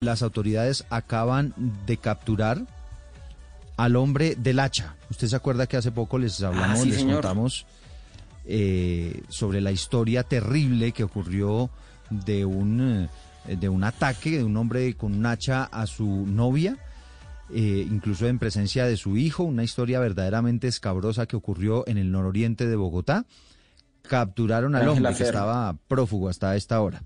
las 0.00 0.22
autoridades 0.22 0.84
acaban 0.90 1.54
de 1.86 1.96
capturar 1.96 2.60
al 3.76 3.96
hombre 3.96 4.36
del 4.36 4.60
hacha. 4.60 4.94
Usted 5.10 5.26
se 5.28 5.36
acuerda 5.36 5.66
que 5.66 5.76
hace 5.76 5.90
poco 5.92 6.18
les 6.18 6.40
hablamos, 6.42 6.78
Ah, 6.80 6.82
sí, 6.82 6.88
les 6.90 6.98
señor. 6.98 7.14
contamos 7.22 7.66
eh, 8.44 9.22
sobre 9.28 9.60
la 9.60 9.72
historia 9.72 10.22
terrible 10.22 10.92
que 10.92 11.04
ocurrió 11.04 11.70
de 12.10 12.44
un 12.44 13.08
eh, 13.48 13.56
de 13.56 13.68
un 13.68 13.82
ataque 13.84 14.30
de 14.38 14.44
un 14.44 14.56
hombre 14.56 14.94
con 14.94 15.14
un 15.14 15.26
hacha 15.26 15.64
a 15.64 15.86
su 15.86 16.06
novia, 16.26 16.76
eh, 17.52 17.86
incluso 17.90 18.26
en 18.28 18.38
presencia 18.38 18.84
de 18.86 18.96
su 18.96 19.16
hijo, 19.16 19.42
una 19.44 19.64
historia 19.64 19.98
verdaderamente 20.00 20.68
escabrosa 20.68 21.26
que 21.26 21.36
ocurrió 21.36 21.86
en 21.88 21.98
el 21.98 22.10
nororiente 22.12 22.66
de 22.66 22.76
Bogotá. 22.76 23.24
Capturaron 24.02 24.74
al 24.74 24.88
hombre 24.88 25.14
que 25.14 25.24
estaba 25.24 25.76
prófugo 25.88 26.28
hasta 26.28 26.54
esta 26.56 26.80
hora. 26.80 27.02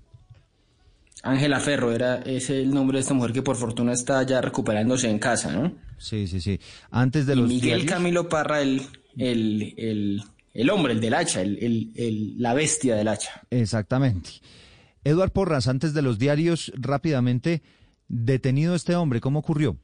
Ángela 1.23 1.59
Ferro 1.61 1.91
era 1.93 2.17
es 2.17 2.49
el 2.49 2.73
nombre 2.73 2.97
de 2.97 3.01
esta 3.01 3.13
mujer 3.13 3.31
que 3.33 3.41
por 3.41 3.55
fortuna 3.55 3.93
está 3.93 4.23
ya 4.23 4.41
recuperándose 4.41 5.09
en 5.09 5.19
casa, 5.19 5.51
¿no? 5.53 5.73
Sí, 5.97 6.27
sí, 6.27 6.41
sí. 6.41 6.59
Antes 6.91 7.25
de 7.25 7.33
Y 7.33 7.35
los 7.37 7.47
Miguel 7.47 7.61
diarios- 7.79 7.91
Camilo 7.91 8.27
Parra, 8.29 8.61
el, 8.61 8.81
el, 9.17 9.73
el, 9.77 10.21
el 10.53 10.69
hombre, 10.69 10.93
el 10.93 10.99
del 11.01 11.13
hacha, 11.13 11.41
el, 11.41 11.57
el, 11.63 11.91
el- 11.95 12.41
la 12.41 12.53
bestia 12.53 12.95
del 12.95 13.07
hacha. 13.07 13.41
Exactamente. 13.49 14.29
Eduard 15.05 15.31
Porras, 15.31 15.67
antes 15.67 15.93
de 15.93 16.01
los 16.01 16.19
diarios, 16.19 16.71
rápidamente, 16.75 17.61
detenido 18.09 18.75
este 18.75 18.95
hombre, 18.95 19.21
¿cómo 19.21 19.39
ocurrió? 19.39 19.77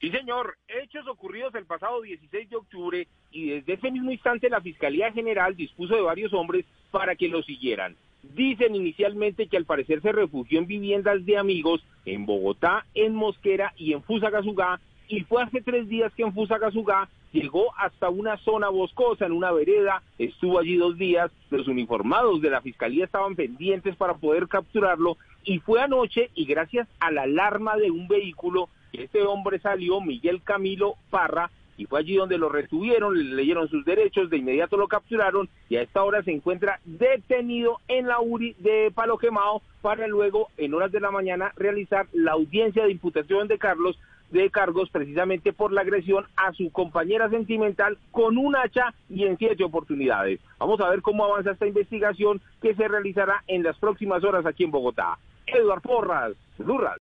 Sí, 0.00 0.10
señor. 0.10 0.58
Hechos 0.68 1.06
ocurridos 1.08 1.54
el 1.54 1.64
pasado 1.66 2.02
16 2.02 2.50
de 2.50 2.56
octubre 2.56 3.08
y 3.30 3.50
desde 3.50 3.74
ese 3.74 3.90
mismo 3.90 4.10
instante 4.10 4.50
la 4.50 4.60
Fiscalía 4.60 5.10
General 5.12 5.54
dispuso 5.56 5.94
de 5.94 6.02
varios 6.02 6.32
hombres 6.34 6.64
para 6.90 7.14
que 7.16 7.28
lo 7.28 7.42
siguieran. 7.44 7.96
Dicen 8.34 8.74
inicialmente 8.74 9.46
que 9.46 9.56
al 9.56 9.64
parecer 9.64 10.00
se 10.00 10.12
refugió 10.12 10.58
en 10.58 10.66
viviendas 10.66 11.24
de 11.26 11.36
amigos 11.36 11.84
en 12.04 12.26
Bogotá, 12.26 12.86
en 12.94 13.14
Mosquera 13.14 13.72
y 13.76 13.92
en 13.92 14.02
Fusagasugá 14.02 14.80
y 15.08 15.20
fue 15.20 15.42
hace 15.42 15.60
tres 15.60 15.88
días 15.88 16.12
que 16.14 16.22
en 16.22 16.32
Fusagasugá 16.32 17.08
llegó 17.32 17.76
hasta 17.76 18.08
una 18.08 18.36
zona 18.38 18.68
boscosa, 18.68 19.26
en 19.26 19.32
una 19.32 19.52
vereda, 19.52 20.02
estuvo 20.18 20.58
allí 20.58 20.76
dos 20.76 20.96
días, 20.96 21.30
los 21.50 21.68
uniformados 21.68 22.40
de 22.40 22.50
la 22.50 22.62
Fiscalía 22.62 23.04
estaban 23.04 23.34
pendientes 23.34 23.96
para 23.96 24.14
poder 24.14 24.48
capturarlo 24.48 25.16
y 25.44 25.58
fue 25.58 25.82
anoche 25.82 26.30
y 26.34 26.46
gracias 26.46 26.88
a 27.00 27.10
la 27.10 27.22
alarma 27.22 27.76
de 27.76 27.90
un 27.90 28.08
vehículo 28.08 28.68
este 28.94 29.22
hombre 29.22 29.58
salió, 29.58 30.00
Miguel 30.00 30.40
Camilo 30.42 30.94
Parra, 31.10 31.50
y 31.76 31.86
fue 31.86 32.00
allí 32.00 32.16
donde 32.16 32.38
lo 32.38 32.48
retuvieron, 32.48 33.16
le 33.16 33.34
leyeron 33.34 33.68
sus 33.68 33.84
derechos, 33.84 34.30
de 34.30 34.38
inmediato 34.38 34.76
lo 34.76 34.88
capturaron 34.88 35.48
y 35.68 35.76
a 35.76 35.82
esta 35.82 36.02
hora 36.02 36.22
se 36.22 36.32
encuentra 36.32 36.80
detenido 36.84 37.80
en 37.88 38.06
la 38.06 38.20
URI 38.20 38.54
de 38.58 38.92
Palo 38.94 39.18
Quemado 39.18 39.62
para 39.82 40.06
luego, 40.06 40.48
en 40.56 40.74
horas 40.74 40.92
de 40.92 41.00
la 41.00 41.10
mañana, 41.10 41.52
realizar 41.56 42.06
la 42.12 42.32
audiencia 42.32 42.84
de 42.84 42.92
imputación 42.92 43.48
de 43.48 43.58
Carlos 43.58 43.98
de 44.30 44.50
cargos 44.50 44.90
precisamente 44.90 45.52
por 45.52 45.72
la 45.72 45.82
agresión 45.82 46.24
a 46.36 46.52
su 46.52 46.70
compañera 46.72 47.28
sentimental 47.30 47.98
con 48.10 48.36
un 48.36 48.56
hacha 48.56 48.92
y 49.08 49.24
en 49.24 49.38
siete 49.38 49.62
oportunidades. 49.62 50.40
Vamos 50.58 50.80
a 50.80 50.88
ver 50.88 51.02
cómo 51.02 51.24
avanza 51.24 51.52
esta 51.52 51.66
investigación 51.66 52.40
que 52.60 52.74
se 52.74 52.88
realizará 52.88 53.44
en 53.46 53.62
las 53.62 53.78
próximas 53.78 54.24
horas 54.24 54.44
aquí 54.44 54.64
en 54.64 54.72
Bogotá. 54.72 55.18
Eduard 55.46 55.82
Porras, 55.82 56.32
Radio. 56.58 56.90